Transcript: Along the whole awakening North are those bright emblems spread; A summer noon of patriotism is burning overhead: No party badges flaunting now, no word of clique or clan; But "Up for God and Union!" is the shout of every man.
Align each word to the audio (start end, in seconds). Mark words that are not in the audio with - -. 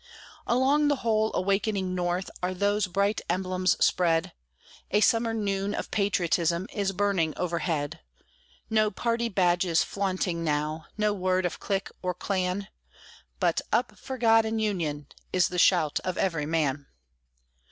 Along 0.47 0.87
the 0.87 0.95
whole 1.05 1.29
awakening 1.35 1.93
North 1.93 2.31
are 2.41 2.55
those 2.55 2.87
bright 2.87 3.21
emblems 3.29 3.77
spread; 3.85 4.33
A 4.89 4.99
summer 4.99 5.31
noon 5.31 5.75
of 5.75 5.91
patriotism 5.91 6.65
is 6.73 6.91
burning 6.91 7.35
overhead: 7.37 7.99
No 8.67 8.89
party 8.89 9.29
badges 9.29 9.83
flaunting 9.83 10.43
now, 10.43 10.87
no 10.97 11.13
word 11.13 11.45
of 11.45 11.59
clique 11.59 11.91
or 12.01 12.15
clan; 12.15 12.67
But 13.39 13.61
"Up 13.71 13.95
for 13.95 14.17
God 14.17 14.43
and 14.43 14.59
Union!" 14.59 15.05
is 15.31 15.49
the 15.49 15.59
shout 15.59 15.99
of 15.99 16.17
every 16.17 16.47
man. 16.47 16.87